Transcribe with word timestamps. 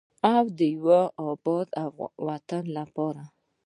او 0.33 0.43
د 0.57 0.59
یو 0.83 0.89
اباد 1.29 1.67
وطن 2.27 2.63
لپاره. 2.77 3.23